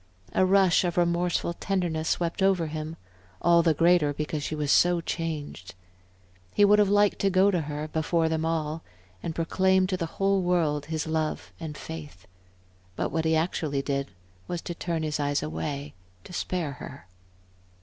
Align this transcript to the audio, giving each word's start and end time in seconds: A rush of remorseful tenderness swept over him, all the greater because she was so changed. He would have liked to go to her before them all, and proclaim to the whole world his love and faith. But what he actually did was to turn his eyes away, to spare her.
A 0.33 0.47
rush 0.47 0.83
of 0.83 0.97
remorseful 0.97 1.53
tenderness 1.53 2.09
swept 2.09 2.41
over 2.41 2.65
him, 2.65 2.95
all 3.39 3.61
the 3.61 3.75
greater 3.75 4.13
because 4.15 4.41
she 4.41 4.55
was 4.55 4.71
so 4.71 4.99
changed. 4.99 5.75
He 6.55 6.65
would 6.65 6.79
have 6.79 6.89
liked 6.89 7.19
to 7.19 7.29
go 7.29 7.51
to 7.51 7.61
her 7.61 7.87
before 7.87 8.27
them 8.27 8.43
all, 8.43 8.81
and 9.21 9.35
proclaim 9.35 9.85
to 9.85 9.97
the 9.97 10.07
whole 10.17 10.41
world 10.41 10.87
his 10.87 11.05
love 11.05 11.53
and 11.59 11.77
faith. 11.77 12.25
But 12.95 13.11
what 13.11 13.25
he 13.25 13.35
actually 13.35 13.83
did 13.83 14.09
was 14.47 14.59
to 14.63 14.73
turn 14.73 15.03
his 15.03 15.19
eyes 15.19 15.43
away, 15.43 15.93
to 16.23 16.33
spare 16.33 16.71
her. 16.71 17.05